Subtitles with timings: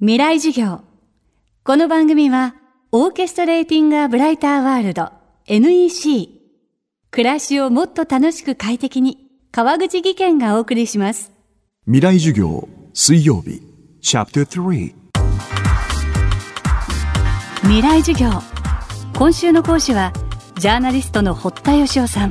[0.00, 0.82] 未来授業。
[1.64, 2.54] この番組は
[2.92, 5.10] オーケストレーティング・ア・ブライター・ワールド
[5.48, 6.28] NEC
[7.10, 9.18] 暮らしをもっと楽しく快適に
[9.50, 11.32] 川口義賢がお送りします。
[11.86, 13.60] 未来授業水曜日。
[14.00, 14.94] チャプター3
[17.62, 18.30] 未来授業。
[19.18, 20.12] 今週の講師は
[20.60, 22.30] ジャーナリストの堀田義夫さん。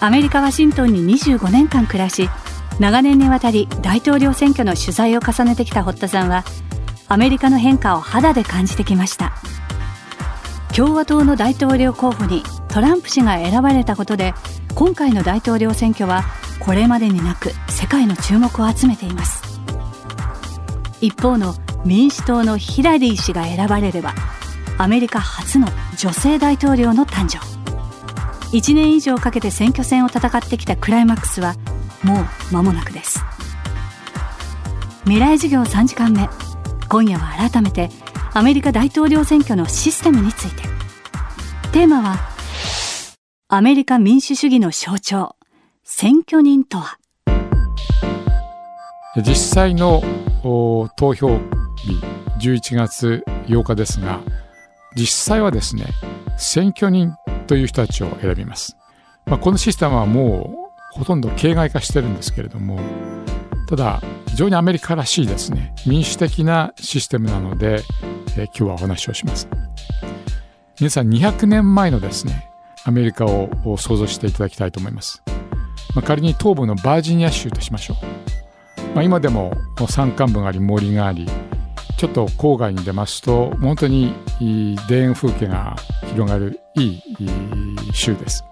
[0.00, 2.30] アメリカ・ワシントンに25年間暮らし
[2.78, 6.44] 長年にわたり大統領選挙の取材を重ねてきた堀田さんは
[7.08, 9.32] アメリカの変化を肌で感じてきました。
[10.74, 14.34] 共和党の大統領候補にトランプ氏が選ばれたことで
[14.74, 16.24] 今回の大統領選挙は
[16.60, 19.42] これまでになく世界の注目を集めています。
[21.00, 24.14] 一方の民主党のヒラリー氏が選ばれれば
[24.76, 27.38] アメリカ初の女性大統領の誕生。
[28.54, 31.54] 1年以上かけて選挙戦を戦ってきたクライマックスは
[32.06, 33.20] もう間もなくです。
[35.02, 36.28] 未来授業3時間目。
[36.88, 37.90] 今夜は改めて
[38.32, 40.62] アメリカ大統領選挙のシステムについて。
[41.72, 42.16] テーマは
[43.48, 45.34] アメリカ民主主義の象徴。
[45.82, 46.98] 選挙人とは。
[49.16, 50.00] 実際の
[50.96, 51.40] 投票
[51.76, 52.00] 日
[52.38, 54.20] 11月8日ですが
[54.94, 55.86] 実際はですね
[56.38, 57.14] 選挙人
[57.46, 58.76] という人たちを選びます、
[59.24, 60.65] まあ、このシステムはもう
[60.98, 62.80] ほとんど形骸化してるんですけれども
[63.68, 65.74] ただ非常にアメリカらしいですね。
[65.86, 67.82] 民主的なシステムなので、
[68.36, 69.48] えー、今日はお話をします。
[70.78, 72.50] 皆さん200年前のですね
[72.84, 75.22] アメリカを想像していただきたいと思います、
[75.94, 77.96] まあ、仮に東部のバージニア州としましょ
[78.82, 79.54] う、まあ、今でも
[79.88, 81.26] 山間部があり森があり
[81.96, 84.12] ちょっと郊外に出ますと本当に
[84.86, 85.76] 田園風景が
[86.08, 87.02] 広がるいい
[87.94, 88.44] 州です。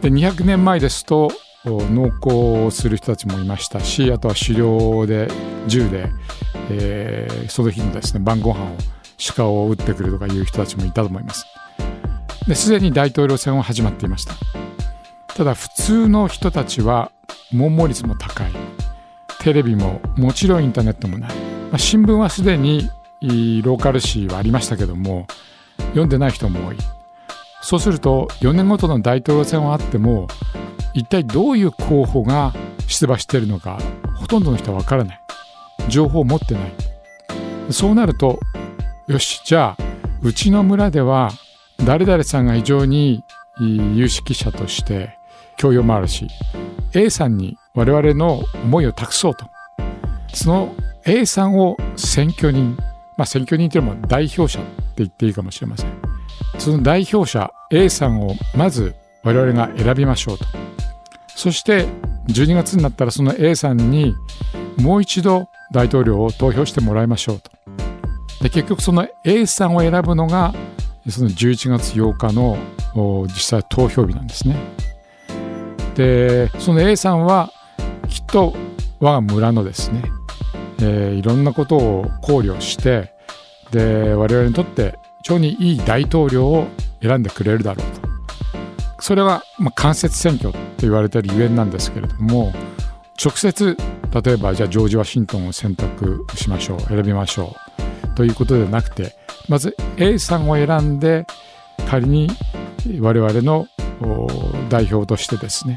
[0.00, 1.30] で200年前ですと
[1.64, 5.28] 農耕をする人たちもいましたしあとは狩猟で
[5.66, 6.08] 銃で、
[6.70, 8.76] えー、その日のですね晩ご飯を
[9.34, 11.44] 鹿を撃ってくるとかいう人たちもいたと思います。
[12.46, 14.34] ですでに大統領選は始まっていました。
[15.34, 17.10] ただ普通の人たちは
[17.52, 18.52] 文盲率も高い。
[19.40, 22.88] テレビももちろんインターネットもない、まあ、新聞はすでに
[23.20, 25.26] ローカル紙はありましたけども
[25.90, 26.97] 読んでない人も多い。
[27.68, 30.26] そうすると4年ごとの大統領選はあっても
[30.94, 32.54] 一体どういう候補が
[32.86, 33.78] 出馬しているのか
[34.16, 35.20] ほとんどの人はわからない。
[35.90, 36.72] 情報を持ってない。
[37.68, 38.40] そうなると
[39.06, 39.82] よしじゃあ
[40.22, 41.30] うちの村では
[41.84, 43.22] 誰々さんが非常に
[43.60, 45.18] 有識者として
[45.58, 46.26] 教養もあるし
[46.94, 49.44] A さんに我々の思いを託そうと。
[50.32, 50.74] その
[51.04, 52.78] A さんを選挙人
[53.18, 56.07] まあ選挙人というのも代表者って言っていいかもしれません。
[56.58, 60.44] その代表者 A さんをまず我々が選びましょうと。
[61.36, 61.86] そして
[62.28, 64.14] 12月になったらその A さんに
[64.78, 67.50] もう一度大統領を投票してもらいましょうと。
[68.42, 70.54] で結局その A さんを選ぶのが
[71.08, 72.58] その11月8日の
[73.26, 74.56] 実際投票日なんですね。
[75.94, 77.50] でその A さんは
[78.08, 78.54] きっと
[79.00, 80.02] 我が村のですね、
[80.80, 83.12] えー、いろんなことを考慮して
[83.70, 86.66] で我々にとって常にいい大統領を
[87.02, 88.08] 選んでくれるだろうと
[89.00, 92.52] それは、まあ、間接選挙と言われているゆえんなんですけれども
[93.22, 93.76] 直接
[94.24, 97.54] 例えばじゃあジョージ・ワシントンを選択しましょう選びましょ
[98.04, 99.16] うということではなくて
[99.48, 101.26] まず A さんを選んで
[101.88, 102.28] 仮に
[103.00, 103.66] 我々の
[104.68, 105.76] 代表としてですね、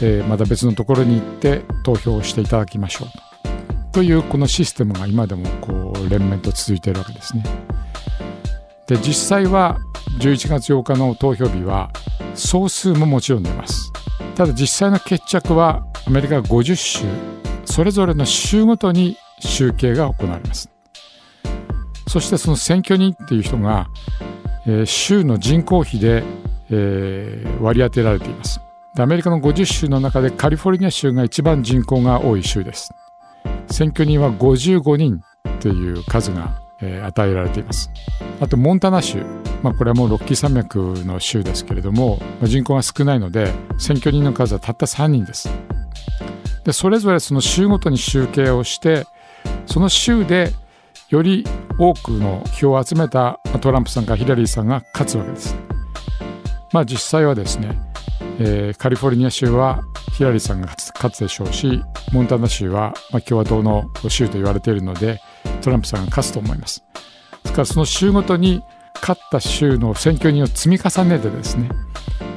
[0.00, 3.08] えー、また別のところに行って投票していただきましょう
[3.92, 7.44] というこのシステムが今でもこう連綿と続いているわけですね。
[8.86, 9.78] で実際は
[10.18, 11.90] 11月8日の投票日は
[12.34, 13.92] 総数ももちろん出ます。
[14.34, 17.04] ただ実際の決着はアメリカ50州
[17.64, 20.70] それぞれの州ごとに集計が行われます。
[22.06, 23.88] そしてその選挙人っていう人が、
[24.66, 26.22] えー、州の人口比で、
[26.70, 28.60] えー、割り当てられています。
[28.96, 32.92] アメリカの50州の中でカリフォルニア州が一番人口が多い州です。
[33.68, 35.20] 選挙人は55人
[35.58, 37.90] という数がえ、与えられています。
[38.40, 39.22] あとモンタナ州、
[39.62, 45.48] まあ、これはもうロッキー山脈の州ですけれども、ま、人口が少ないので選挙人の数はたった3人です。
[46.64, 49.06] でそれぞれその州ごとに集計をして
[49.66, 50.52] その州で
[51.10, 51.44] より
[51.78, 55.56] 多くの票を集めたトランプさんかヒラリーさんが勝つわけです。
[56.72, 57.78] まあ実際はですね、
[58.40, 59.82] えー、カリフォルニア州は
[60.14, 61.82] ヒラリーさんが勝つでしょうし
[62.12, 65.20] モンタナ州は、ま、共和党の州と言われているので
[65.64, 66.84] トランプさんが勝つと思います。
[67.42, 68.62] ですからその州ごとに
[69.00, 71.70] 勝った州の選挙人を積み重ねてですね。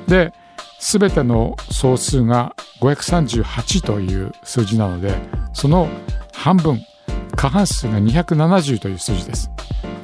[0.07, 0.33] で
[0.79, 5.13] 全ての総数が538という数字なので
[5.53, 5.89] その
[6.33, 6.81] 半分
[7.35, 9.51] 過半数が270という数字です。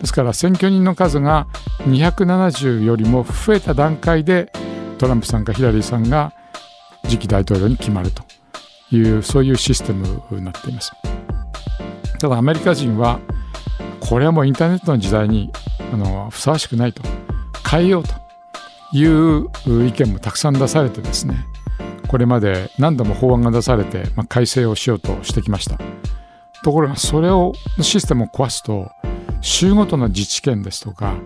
[0.01, 1.47] ですから選挙人の数が
[1.87, 4.51] 270よりも増えた段階で
[4.97, 6.33] トランプさんかヒラリーさんが
[7.05, 8.23] 次期大統領に決まると
[8.91, 10.91] いうそういうシステムになっています。
[12.23, 13.19] ただアメリカ人は
[13.99, 15.51] これはもうインターネットの時代に
[15.91, 17.03] あのふさわしくないと。
[17.69, 18.13] 変えようと
[18.97, 19.49] いう
[19.85, 21.45] 意見もたくさん出されてですね
[22.07, 25.77] これまで何度も法案が出されて、まあ、改正をしようとしてきました。
[26.63, 28.89] ところがそれをシステムを壊すと
[29.41, 31.17] 州ごとの自治権ですとか、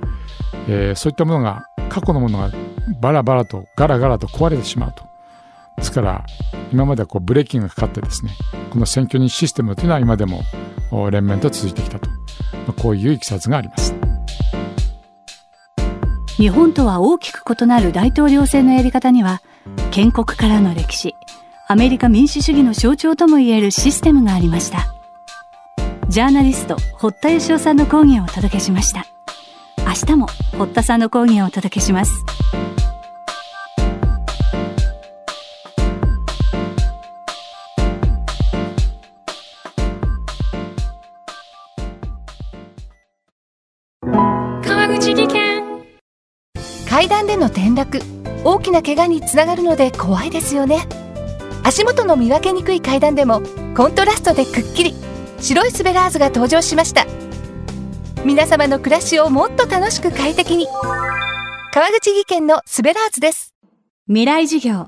[0.67, 2.51] えー、そういったものが過去のものが
[2.99, 5.06] バラバラとガラガラと壊れてしまうと。
[5.77, 6.25] ですから
[6.71, 8.31] 今まではこうブレーキがかかってですね
[8.69, 10.41] この選挙人システムというのは今でも
[11.11, 12.17] 連綿と続いてきたと、ま
[12.69, 13.95] あ、こういういきさつがあります。
[16.37, 19.41] 日本とは大きく異なる大統領選のやり方には
[19.89, 21.15] 建国からの歴史
[21.67, 24.93] アメリカ民主主義の象徴ともいえるシステムがありました。
[26.07, 29.05] ジャーナリスト堀田芳雄さんの講義をお届けしました。
[29.79, 30.27] 明日も
[30.57, 32.23] 堀田さんの講義をお届けします。
[46.97, 48.01] 階段での転落。
[48.43, 50.87] 大きな怪我につながるので怖いですよね。
[51.63, 53.43] 足元の見分けにくい階段でも
[53.75, 54.95] コントラストでくっきり。
[55.39, 57.05] 白いスベラーズが登場しました。
[58.25, 60.65] 皆様の暮らしをもっと楽しく快適に。
[61.71, 63.53] 川口技研のスベラーズです。
[64.07, 64.87] 未来授業。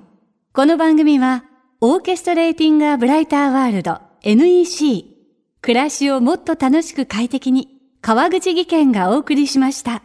[0.51, 1.43] この番組は
[1.79, 5.05] オーケストレーティング・ア・ブライター・ワールド NEC
[5.61, 7.67] 暮らしをもっと楽しく快適に
[8.01, 10.01] 川口技研がお送りしました。